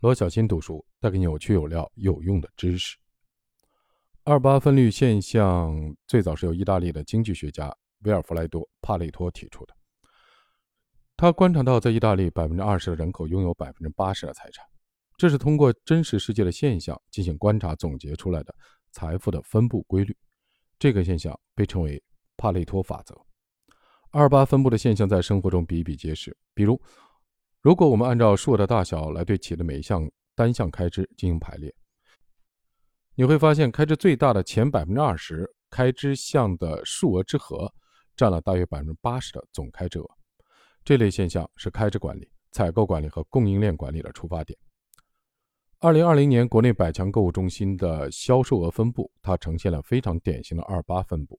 [0.00, 2.98] 罗小新读书带给你有趣有料有用的知识。
[4.24, 5.74] 二八分率现象
[6.06, 9.74] 最早是由意大利的经济学家维尔弗莱多·帕累托提出的。
[11.16, 14.62] 他观察到，在意大利，百分之二十的人口拥有百分之八十的财产，
[15.16, 18.54] 这是通过真实世界的现象进行观察总结出来的
[18.92, 20.14] 财富的分布规律。
[20.78, 22.02] 这个现象被称为
[22.36, 23.18] 帕累托法则。
[24.10, 26.78] 二八分布的现象在生活中比比皆是，比如。
[27.66, 31.74] 如果我们按照数额的大小来对企业的每一项单项开支进行排列，
[33.16, 37.68] 你会发现开支最大的前百分之二十开支项的数额之和，
[38.14, 40.08] 占了大约百分之八十的总开支额。
[40.84, 44.56] 这类现象是开支管理、采购管理和供应链管理的出发点。
[45.80, 51.36] 二零二零年国内百强购物中心的销售额分布，它呈现了非常典型的二八分布。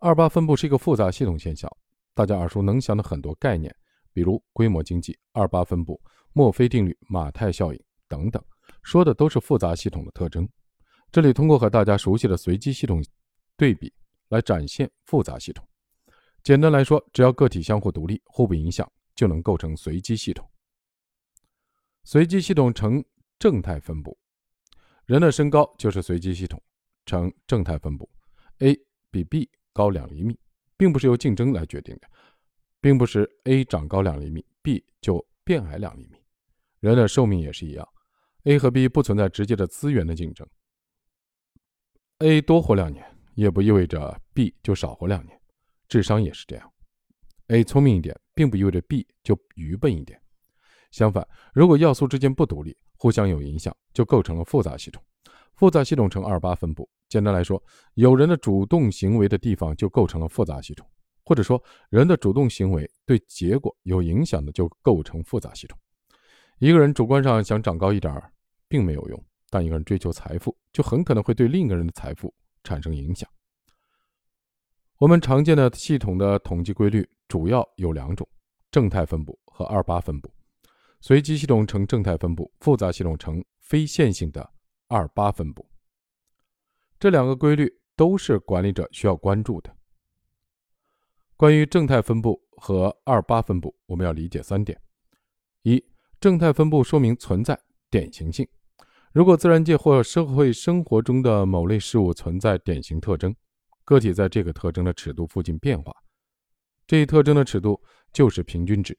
[0.00, 1.70] 二八分布是一个复杂系统现象，
[2.12, 3.72] 大家耳熟能详的很多概念。
[4.12, 6.00] 比如规模经济、二八分布、
[6.32, 8.42] 墨菲定律、马太效应等等，
[8.82, 10.48] 说的都是复杂系统的特征。
[11.10, 13.02] 这里通过和大家熟悉的随机系统
[13.56, 13.92] 对比，
[14.28, 15.66] 来展现复杂系统。
[16.42, 20.48] 简单来说，只要个体相互独立、互不影响，就能构成随机系统。
[22.04, 23.04] 随机系统呈
[23.38, 24.18] 正态分布，
[25.04, 26.62] 人的身高就是随机系统，
[27.06, 28.08] 呈正态分布。
[28.58, 28.78] A
[29.10, 30.38] 比 B 高两厘米，
[30.76, 32.08] 并不是由竞争来决定的。
[32.80, 36.18] 并不是 A 长高两厘米，B 就变矮两厘米。
[36.80, 37.88] 人的寿命也是一样
[38.44, 40.46] ，A 和 B 不存在直接的资源的竞争。
[42.18, 43.04] A 多活两年，
[43.34, 45.40] 也不意味着 B 就少活两年。
[45.88, 46.72] 智商也是这样
[47.48, 50.20] ，A 聪明一点，并不意味着 B 就愚笨一点。
[50.90, 55.02] 相反，如果要素之间不独立，互相有影响，就构成了复杂系统。
[55.54, 56.88] 复杂系统呈二八分布。
[57.08, 57.62] 简单来说，
[57.94, 60.86] 有人的主动行为的地方就构成了复杂系统。
[61.28, 65.78] 或者说，人的主动行为对结果有影响的，就构成复杂系统。
[66.58, 68.32] 一个人主观上想长高一点儿，
[68.66, 69.18] 并没有用；
[69.50, 72.32] 但一个人追求财富，就很可能会对另一个人的财富
[72.64, 73.28] 产生影响。
[74.96, 78.26] 我们常见的系统的统计规律主要有两种：
[78.70, 80.32] 正态分布和二八分布。
[81.02, 84.50] 随机系统呈正态分布，复杂系统呈非线性的
[84.86, 85.68] 二八分布。
[86.98, 89.76] 这两个规律都是管理者需要关注的。
[91.38, 94.76] 关于正态分布和二八分布，我们要理解三点：
[95.62, 95.80] 一、
[96.18, 97.56] 正态分布说明存在
[97.88, 98.44] 典型性。
[99.12, 103.32] 如果自然界或社会生活中的某类事物存在典型特征，
[103.84, 105.94] 个体在这个特征的尺度附近变化，
[106.88, 107.80] 这一特征的尺度
[108.12, 108.98] 就是平均值，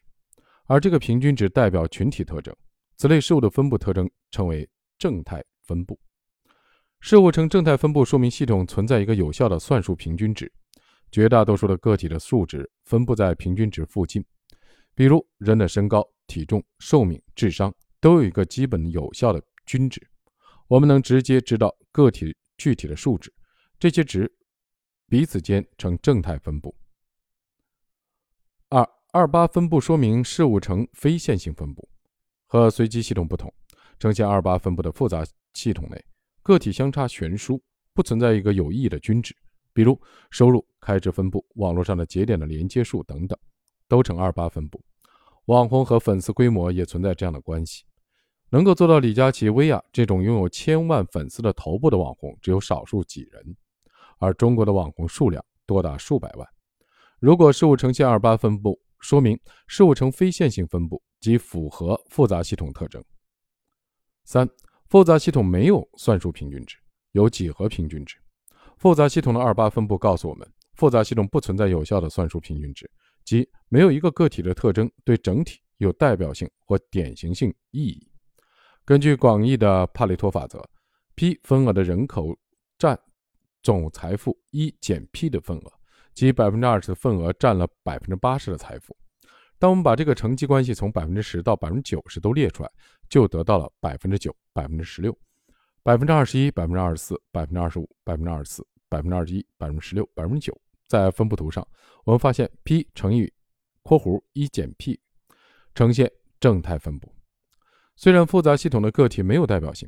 [0.64, 2.56] 而这个平均值代表群体特征。
[2.96, 4.66] 此类事物的分布特征称为
[4.98, 6.00] 正态分布。
[7.02, 10.50] 事物呈正态分布，说明系统存在一个有效的算术平均值。
[11.12, 14.24] 绝大多数的个体的数值分布在平均值附近，
[14.94, 20.02] 比如人的身高、体重、寿命、智商都有一个基本有效的均值，
[20.68, 23.34] 我们能直接知道个体具体的数值，
[23.80, 24.32] 这些值
[25.08, 26.76] 彼此间呈正态分布。
[28.70, 31.90] 二二八分布说明事物呈非线性分布，
[32.46, 33.52] 和随机系统不同，
[33.98, 36.06] 呈现二八分布的复杂系统内，
[36.44, 37.60] 个体相差悬殊，
[37.94, 39.36] 不存在一个有意义的均值。
[39.74, 40.00] 比如
[40.30, 43.38] 收入、开支分布、网络上的节点的连接数等等，
[43.88, 44.84] 都呈二八分布。
[45.46, 47.84] 网红和粉丝规模也存在这样的关系。
[48.50, 53.56] 能够做到李佳琦、薇娅这种拥有千万粉丝的头部的网红，只有少数几人，
[54.18, 56.48] 而中国的网红数量多达数百万。
[57.20, 63.04] 如果事物呈现二八分布，说明事物呈非线性分布，即符合复杂系统特征。
[64.24, 64.50] 三、
[64.88, 66.78] 复杂系统没有算术平均值，
[67.12, 68.18] 有几何平均值。
[68.80, 72.90] 复杂系统的二八分布告诉我们，复杂系统不存在有效的算术平均值，
[73.26, 78.08] 即没有一个个体的特征对整体有代表性或典型性意义。
[78.86, 80.64] 根据广义的帕累托法则
[81.16, 82.34] ，P 分额的人口
[82.78, 82.98] 占
[83.62, 85.72] 总财富一减 P 的份额，
[86.14, 88.96] 即百分之二十的份额占了百分之八十的财富。
[89.60, 92.72] 当我们把这个乘积关系从百分之十到百分之九十都列出来，
[93.10, 95.14] 就得到了百分之九、百分之十六。
[95.84, 100.58] 百分之二十一、百分之二十四、百分之二十五、百分之二十四、百分之二十一、百分之十六、百分之九，
[100.90, 101.66] 在分布图上，
[102.04, 103.32] 我们发现 P 乘以
[103.84, 105.00] 括弧一减 P
[105.76, 107.14] 呈现正态分布。
[107.96, 109.88] 虽然复杂系统的个体没有代表性，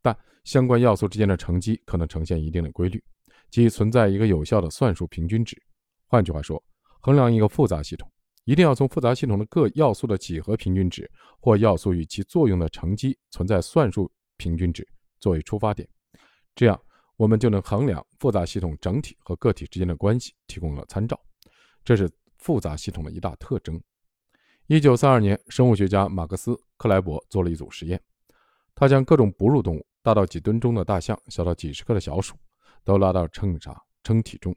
[0.00, 3.02] 但相关要素之间的乘积可能呈现一定的规律，
[3.50, 5.60] 即存在一个有效的算术平均值。
[6.06, 6.60] 换句话说，
[7.00, 8.10] 衡量一个复杂系统，
[8.44, 11.10] 一定要从复杂系统的各要素的几何平均值
[11.40, 14.88] 或要素与其作用的乘积存在算术平均值。
[15.20, 15.86] 作为出发点，
[16.54, 16.80] 这样
[17.18, 21.20] 我们就能衡量复杂系统整体和个体之间的关系，提供了参照。
[21.84, 23.78] 这是复杂系统的一大特征。
[24.68, 28.00] 一九三二年，生物学家马克思·克莱伯做了一组实验，
[28.72, 32.36] 他将各种哺乳动物，大到几吨重的大象，小到几十克的小鼠，
[32.84, 34.54] 都拉到秤上称体重，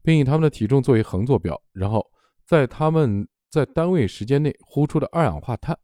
[0.00, 2.10] 并以它们的体重作为横坐标，然后
[2.46, 5.78] 在它们在单位时间内呼出的二氧化碳，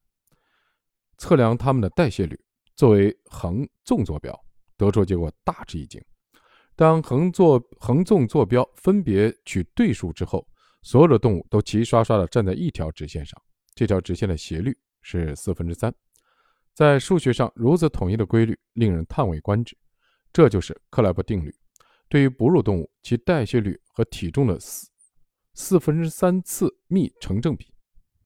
[1.18, 2.40] 测量它们的代谢率
[2.74, 4.34] 作为横纵坐标，
[4.78, 6.02] 得出结果大吃一惊。
[6.76, 10.46] 当横坐横纵坐标分别取对数之后，
[10.82, 13.40] 所有的动物都齐刷刷地站在一条直线上。
[13.74, 15.94] 这条直线的斜率是四分之三，
[16.74, 19.76] 在数学上如此统一的规律令人叹为观止。
[20.32, 21.54] 这就是克莱伯定律。
[22.08, 24.88] 对于哺乳动物，其代谢率和体重的四
[25.54, 27.73] 四分之三次幂成正比。